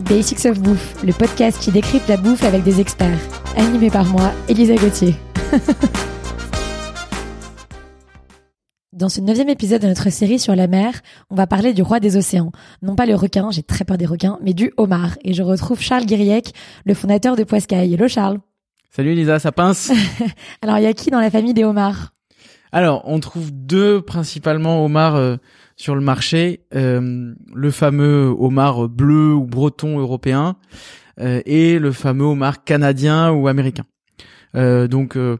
[0.00, 3.18] Basics of Bouffe, le podcast qui décrypte la bouffe avec des experts.
[3.56, 5.14] Animé par moi, Elisa Gauthier.
[8.92, 11.00] Dans ce neuvième épisode de notre série sur la mer,
[11.30, 12.52] on va parler du roi des océans.
[12.82, 15.16] Non pas le requin, j'ai très peur des requins, mais du homard.
[15.22, 16.54] Et je retrouve Charles Guiriec,
[16.84, 17.94] le fondateur de Poiscaille.
[17.94, 18.38] Hello Charles.
[18.90, 19.92] Salut Elisa, ça pince?
[20.62, 22.12] Alors il y a qui dans la famille des homards?
[22.72, 25.36] Alors, on trouve deux principalement homards euh,
[25.80, 26.60] sur le marché.
[26.74, 30.56] Euh, le fameux homard bleu ou breton européen
[31.18, 33.84] euh, et le fameux homard canadien ou américain.
[34.56, 35.38] Euh, donc le,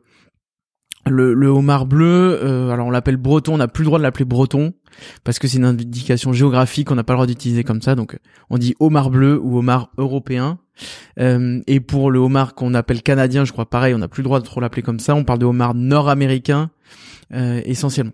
[1.06, 2.40] le, homard bleu,
[2.70, 4.72] alors on l'appelle breton, on n'a plus le droit de l'appeler breton
[5.24, 7.94] parce que c'est une indication géographique, on n'a pas le droit d'utiliser comme ça.
[7.94, 8.18] Donc
[8.48, 10.58] on dit homard bleu ou homard européen.
[11.18, 14.40] Et pour le homard qu'on appelle canadien, je crois pareil, on n'a plus le droit
[14.40, 15.14] de trop l'appeler comme ça.
[15.14, 16.70] On parle de homard nord-américain
[17.30, 18.12] essentiellement.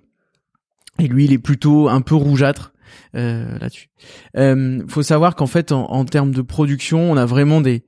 [0.98, 2.72] Et lui, il est plutôt un peu rougeâtre
[3.14, 3.88] euh, là-dessus.
[4.36, 7.84] Euh, faut savoir qu'en fait, en, en, termes de production, on a vraiment des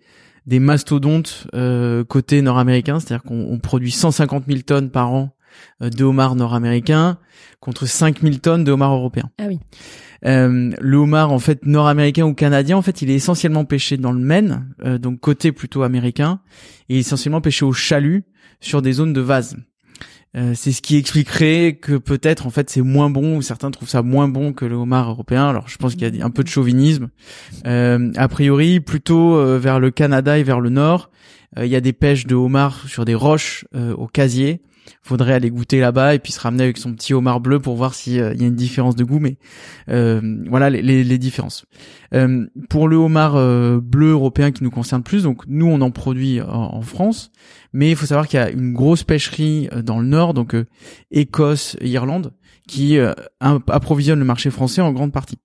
[0.46, 5.36] des mastodontes euh, côté nord-américain, c'est-à-dire qu'on produit 150 000 tonnes par an
[5.82, 7.18] euh, de homards nord-américains
[7.60, 9.30] contre 5 000 tonnes de homards européens.
[9.38, 9.58] Ah oui.
[10.24, 14.10] Euh, le homard en fait nord-américain ou canadien, en fait, il est essentiellement pêché dans
[14.10, 16.40] le Maine, euh, donc côté plutôt américain,
[16.88, 18.24] et essentiellement pêché au chalut
[18.60, 19.56] sur des zones de vase.
[20.36, 23.88] Euh, c'est ce qui expliquerait que peut-être en fait c'est moins bon ou certains trouvent
[23.88, 25.48] ça moins bon que le homard européen.
[25.48, 27.08] Alors je pense qu'il y a un peu de chauvinisme.
[27.66, 31.10] Euh, a priori, plutôt euh, vers le Canada et vers le nord,
[31.56, 34.60] il y a des pêches de homard sur des roches au casier.
[35.02, 37.94] Faudrait aller goûter là-bas et puis se ramener avec son petit homard bleu pour voir
[37.94, 39.20] s'il y a une différence de goût.
[39.20, 39.38] Mais
[39.86, 41.64] voilà les, les, les différences.
[42.68, 43.34] pour le homard
[43.80, 47.30] bleu européen qui nous concerne plus, donc nous on en produit en, en France.
[47.72, 50.54] Mais il faut savoir qu'il y a une grosse pêcherie euh, dans le nord, donc
[50.54, 50.66] euh,
[51.10, 52.32] Écosse, Irlande,
[52.66, 55.38] qui euh, approvisionne le marché français en grande partie.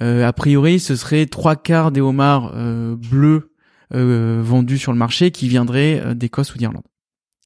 [0.00, 2.52] a priori, ce serait trois quarts des homards
[2.96, 3.52] bleus
[3.90, 6.82] vendus sur le marché qui viendraient d'Écosse ou d'Irlande.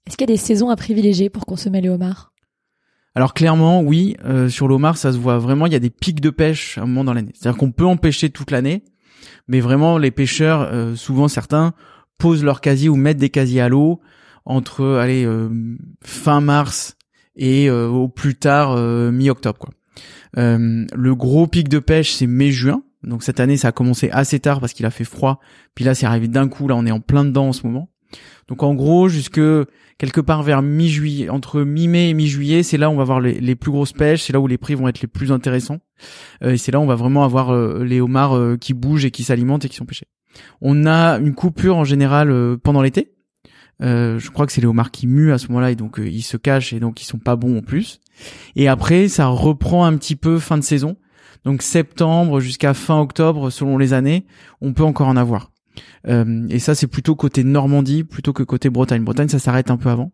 [0.08, 2.32] Est-ce qu'il y a des saisons à privilégier pour consommer les homards
[3.14, 4.14] alors clairement, oui,
[4.48, 5.66] sur l'homard, ça se voit vraiment.
[5.66, 7.32] Il y a des pics de pêche à un moment dans l'année.
[7.34, 8.84] C'est-à-dire qu'on peut en pêcher toute l'année,
[9.48, 11.74] mais vraiment les pêcheurs, souvent certains,
[12.18, 14.00] posent leur casier ou mettent des casiers à l'eau
[14.44, 15.48] entre allez euh,
[16.02, 16.96] fin mars
[17.36, 19.70] et euh, au plus tard euh, mi-octobre
[20.34, 22.82] le gros pic de pêche c'est mai-juin.
[23.02, 25.40] Donc cette année ça a commencé assez tard parce qu'il a fait froid.
[25.74, 27.88] Puis là c'est arrivé d'un coup là on est en plein dedans en ce moment.
[28.48, 29.40] Donc en gros jusque
[29.98, 33.54] quelque part vers mi-juillet, entre mi-mai et mi-juillet, c'est là où on va avoir les,
[33.56, 35.78] plus grosses pêches, c'est là où les prix vont être les plus intéressants.
[36.40, 37.52] et c'est là où on va vraiment avoir
[37.82, 40.06] les homards qui bougent et qui s'alimentent et qui sont pêchés.
[40.60, 43.12] On a une coupure en général pendant l'été,
[43.80, 46.08] euh, je crois que c'est les homards qui muent à ce moment-là et donc euh,
[46.08, 48.00] ils se cachent et donc ils sont pas bons en plus.
[48.56, 50.96] Et après, ça reprend un petit peu fin de saison.
[51.44, 54.26] Donc septembre jusqu'à fin octobre, selon les années,
[54.60, 55.52] on peut encore en avoir.
[56.06, 59.04] Euh, et ça, c'est plutôt côté Normandie plutôt que côté Bretagne.
[59.04, 60.12] Bretagne, ça s'arrête un peu avant.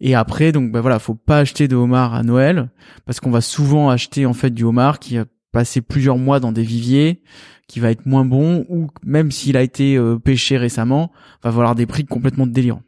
[0.00, 2.70] Et après, donc bah voilà, faut pas acheter de homard à Noël
[3.04, 6.50] parce qu'on va souvent acheter en fait du homard qui a passé plusieurs mois dans
[6.50, 7.22] des viviers,
[7.68, 11.86] qui va être moins bon ou même s'il a été pêché récemment, va avoir des
[11.86, 12.82] prix complètement délirants.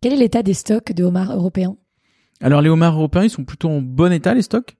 [0.00, 1.76] Quel est l'état des stocks de homards européens?
[2.40, 4.76] Alors les homards européens, ils sont plutôt en bon état les stocks?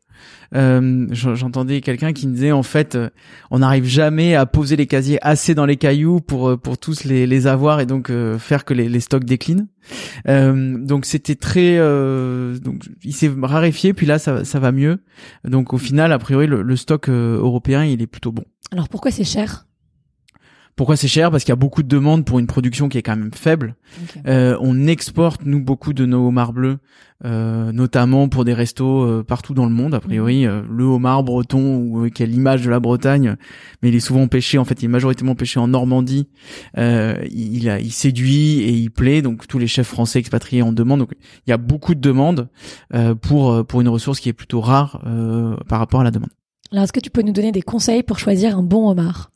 [0.54, 3.10] Euh, J'entendais quelqu'un qui me disait en fait, euh,
[3.50, 7.04] on n'arrive jamais à poser les casiers assez dans les cailloux pour euh, pour tous
[7.04, 9.66] les, les avoir et donc euh, faire que les, les stocks déclinent.
[10.26, 15.02] donc c'était très, donc il s'est raréfié puis là ça ça va mieux.
[15.44, 18.44] Donc au final, a priori, le, le stock européen il est plutôt bon.
[18.72, 19.66] Alors pourquoi c'est cher?
[20.76, 21.30] Pourquoi c'est cher?
[21.30, 23.76] Parce qu'il y a beaucoup de demandes pour une production qui est quand même faible.
[24.02, 24.20] Okay.
[24.26, 26.78] Euh, on exporte nous beaucoup de nos homards bleus,
[27.24, 29.94] euh, notamment pour des restos euh, partout dans le monde.
[29.94, 30.64] A priori, mmh.
[30.68, 33.36] le homard breton ou qui a l'image de la Bretagne,
[33.82, 34.58] mais il est souvent pêché.
[34.58, 36.28] En fait, il est majoritairement pêché en Normandie.
[36.76, 39.22] il, a, il séduit et il plaît.
[39.22, 41.00] Donc tous les chefs français expatriés en demandent.
[41.00, 41.12] Donc
[41.46, 42.48] il y a beaucoup de demandes
[43.20, 45.00] pour pour une ressource qui est plutôt rare
[45.68, 46.30] par rapport à la demande.
[46.72, 49.30] Alors, est-ce que tu peux nous donner des conseils pour choisir un bon homard?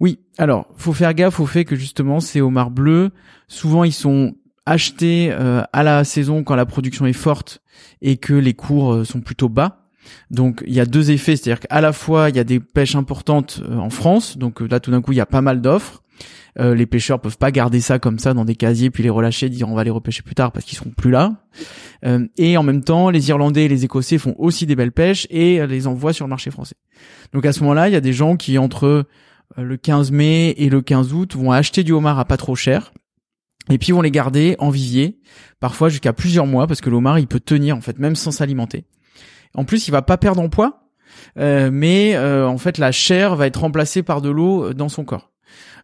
[0.00, 3.10] Oui, alors faut faire gaffe au fait que justement ces homards bleus,
[3.48, 4.34] souvent ils sont
[4.66, 7.60] achetés euh, à la saison quand la production est forte
[8.00, 9.86] et que les cours euh, sont plutôt bas.
[10.30, 12.96] Donc il y a deux effets, c'est-à-dire qu'à la fois il y a des pêches
[12.96, 16.02] importantes euh, en France, donc là tout d'un coup il y a pas mal d'offres.
[16.58, 19.68] les pêcheurs peuvent pas garder ça comme ça dans des casiers puis les relâcher, dire
[19.68, 21.32] on va les repêcher plus tard parce qu'ils seront plus là.
[22.36, 25.66] et en même temps, les Irlandais et les Écossais font aussi des belles pêches et
[25.66, 26.76] les envoient sur le marché français.
[27.32, 29.06] Donc à ce moment-là, il y a des gens qui entre
[29.56, 32.92] le 15 mai et le 15 août vont acheter du homard à pas trop cher
[33.70, 35.18] et puis vont les garder en vivier
[35.60, 38.30] parfois jusqu'à plusieurs mois parce que le homard il peut tenir en fait même sans
[38.30, 38.86] s'alimenter.
[39.54, 40.88] En plus, il va pas perdre en poids,
[41.38, 45.04] euh, mais euh, en fait la chair va être remplacée par de l'eau dans son
[45.04, 45.30] corps.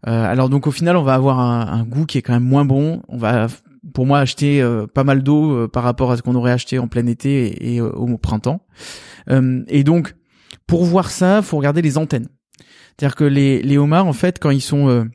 [0.03, 2.65] alors donc au final, on va avoir un, un, goût qui est quand même moins
[2.65, 3.03] bon.
[3.09, 3.47] On va
[3.95, 4.63] pour moi acheter
[4.93, 7.81] pas mal d'eau par rapport à ce qu'on aurait acheté en plein été et, et
[7.81, 8.67] au printemps.
[9.29, 10.15] et donc
[10.67, 12.29] pour voir ça, faut regarder les antennes.
[13.01, 15.09] C'est-à-dire que les, les homards, en fait, quand ils sont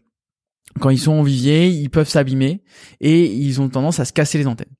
[0.80, 2.62] quand ils sont en vivier, ils peuvent s'abîmer
[3.00, 4.74] et ils ont tendance à se casser les antennes.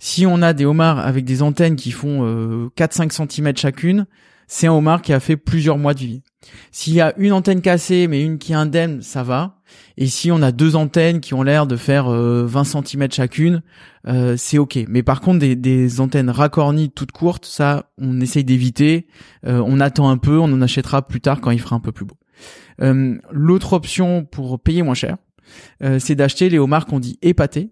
[0.00, 4.06] Si on a des homards avec des antennes qui font euh, 4-5 cm chacune,
[4.46, 6.22] c'est un homard qui a fait plusieurs mois de vie.
[6.70, 9.60] S'il y a une antenne cassée mais une qui est indemne, ça va.
[9.98, 13.62] Et si on a deux antennes qui ont l'air de faire 20 euh, cm chacune,
[14.06, 14.78] euh, c'est ok.
[14.88, 19.06] Mais par contre, des, des, antennes racornies toutes courtes, ça, on essaye d'éviter.
[19.46, 21.92] Euh, on attend un peu, on en achètera plus tard quand il fera un peu
[21.92, 22.16] plus beau.
[22.78, 25.16] L'autre option pour payer moins cher,
[25.82, 27.70] euh, c'est d'acheter les homards qu'on dit épatés.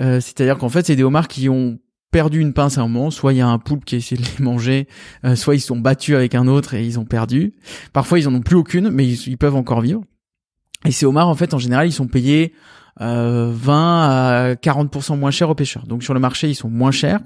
[0.00, 1.78] Euh, c'est-à-dire qu'en fait, c'est des homards qui ont
[2.10, 4.22] perdu une pince à un moment, soit il y a un poulpe qui a de
[4.38, 4.88] les manger,
[5.24, 7.54] euh, soit ils sont battus avec un autre et ils ont perdu.
[7.92, 10.02] Parfois, ils en ont plus aucune, mais ils, peuvent encore vivre.
[10.84, 12.52] Et ces homards, en fait, en général, ils sont payés
[12.98, 15.86] 20 à 40% moins cher aux pêcheurs.
[15.86, 17.20] Donc sur le marché, ils sont moins chers.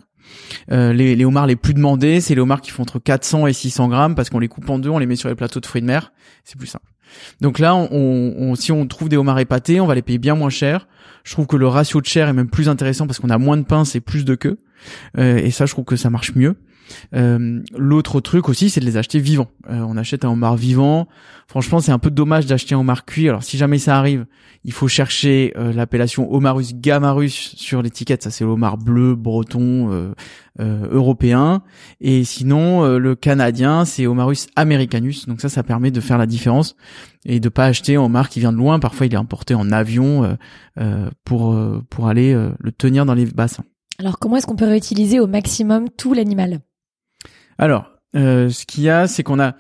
[0.69, 3.88] les, les homards les plus demandés, c'est les homards qui font entre 400 et 600
[3.88, 5.82] grammes parce qu'on les coupe en deux, on les met sur les plateaux de fruits
[5.82, 6.12] de mer.
[6.44, 6.87] C'est plus simple.
[7.41, 10.35] Donc là, on, on, si on trouve des homards épatés, on va les payer bien
[10.35, 10.88] moins cher.
[11.25, 13.56] Je trouve que le ratio de chair est même plus intéressant parce qu'on a moins
[13.56, 14.58] de pinces et plus de queue.
[15.19, 16.56] Euh, et ça, je trouve que ça marche mieux.
[17.15, 19.49] Euh, L'autre truc aussi, c'est de les acheter vivants.
[19.69, 21.09] Euh, on achète un homard vivant.
[21.47, 23.29] Franchement, c'est un peu dommage d'acheter un homard cuit.
[23.29, 24.27] Alors, si jamais ça arrive,
[24.65, 28.23] il faut chercher euh, l'appellation Homarus gamarus sur l'étiquette.
[28.23, 30.13] Ça, c'est l'homard bleu, breton,
[30.59, 31.63] européen.
[32.01, 35.27] Et sinon, le canadien, c'est Homarus americanus.
[35.27, 36.77] Donc ça, ça permet de faire la différence
[37.25, 38.79] et de pas acheter un homard qui vient de loin.
[38.79, 40.37] Parfois, il est importé en avion
[41.25, 41.57] pour
[41.89, 43.65] pour aller le tenir dans les bassins.
[43.99, 46.61] Alors, comment est-ce qu'on peut réutiliser au maximum tout l'animal?
[47.61, 49.55] Alors, euh, ce qu'il y a, c'est qu'on a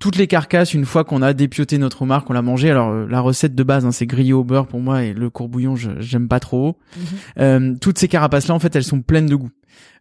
[0.00, 2.70] toutes les carcasses une fois qu'on a dépioté notre homard, qu'on l'a mangé.
[2.70, 5.28] Alors euh, la recette de base, hein, c'est grillé au beurre pour moi et le
[5.28, 6.78] courbouillon, j'aime pas trop.
[6.96, 7.04] Mhm.
[7.38, 9.50] Euh, toutes ces carapaces là, en fait, elles sont pleines de goût.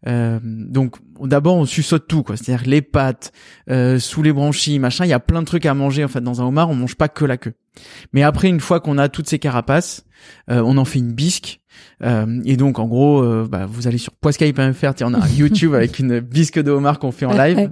[0.06, 3.32] Donc d'abord on suçote tout quoi, c'est-à-dire les pâtes,
[4.00, 5.06] sous les branchies, machin.
[5.06, 6.70] Il y a plein de trucs à manger en fait dans un homard.
[6.70, 7.54] On mange pas que la queue.
[8.14, 10.06] Mais après une fois qu'on a toutes ces carapaces,
[10.48, 11.62] on en fait une bisque
[12.04, 15.74] euh, et donc en gros, euh, bah, vous allez sur poiscaille.fr, on a un YouTube
[15.74, 17.72] avec une bisque de homard qu'on fait en live.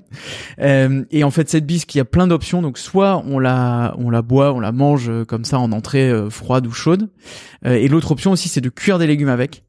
[0.60, 2.62] Euh, et en fait cette bisque, il y a plein d'options.
[2.62, 6.68] Donc soit on la on la boit, on la mange comme ça en entrée froide
[6.68, 7.10] ou chaude.
[7.66, 9.64] et l'autre option aussi, c'est de cuire des légumes avec.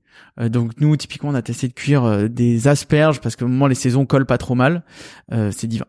[0.49, 3.75] Donc nous typiquement on a testé de cuire des asperges parce que au moment les
[3.75, 4.83] saisons collent pas trop mal.
[5.31, 5.87] c'est divin.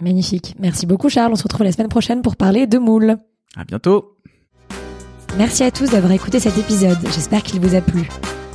[0.00, 0.56] Magnifique.
[0.58, 1.32] Merci beaucoup Charles.
[1.32, 3.16] On se retrouve la semaine prochaine pour parler de moules.
[3.56, 4.16] À bientôt.
[5.36, 8.08] Merci à tous d'avoir écouté cet épisode, j'espère qu'il vous a plu.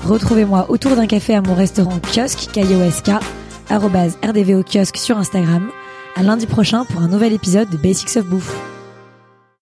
[0.06, 3.12] Retrouvez-moi autour d'un café à mon restaurant kiosque, K-I-O-S-K,
[3.70, 5.70] rdvo kiosque sur Instagram.
[6.16, 8.69] À lundi prochain pour un nouvel épisode de Basics of Bouffe.